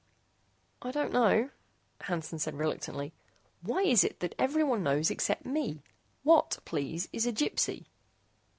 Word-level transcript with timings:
"I 0.81 0.89
don't 0.89 1.13
know," 1.13 1.51
Hansen 1.99 2.39
said 2.39 2.55
reluctantly. 2.57 3.13
"Why 3.61 3.83
is 3.83 4.03
it 4.03 4.19
that 4.21 4.33
everyone 4.39 4.81
knows 4.81 5.11
except 5.11 5.45
me? 5.45 5.83
What, 6.23 6.57
please, 6.65 7.07
is 7.13 7.27
a 7.27 7.31
Gypsy?" 7.31 7.85